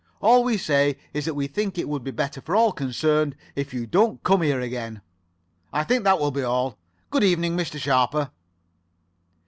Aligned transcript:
All 0.19 0.43
we 0.43 0.57
say 0.57 0.97
is 1.13 1.25
that 1.25 1.35
we 1.35 1.45
think 1.45 1.77
it 1.77 1.87
would 1.87 2.03
be 2.03 2.09
better 2.09 2.41
for 2.41 2.55
all 2.55 2.71
concerned 2.71 3.35
if 3.55 3.71
you 3.71 3.85
don't 3.85 4.23
come 4.23 4.41
here 4.41 4.59
again. 4.59 5.01
I 5.71 5.83
think 5.83 6.05
that 6.05 6.17
will 6.19 6.31
be 6.31 6.41
all. 6.41 6.75
Good 7.11 7.23
evening, 7.23 7.55
Mr. 7.55 7.77
Sharper." 7.77 8.31